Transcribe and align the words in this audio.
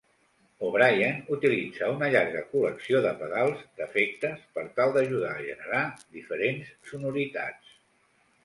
O'Brien 0.67 1.19
utilitza 1.35 1.89
una 1.95 2.07
llarga 2.15 2.41
col·lecció 2.53 3.01
de 3.07 3.11
pedals 3.19 3.61
d'efectes 3.81 4.43
per 4.57 4.65
tal 4.81 4.97
d'ajudar 4.97 5.31
a 5.35 5.39
generar 5.49 5.83
diferents 6.19 6.73
sonoritats. 6.95 7.79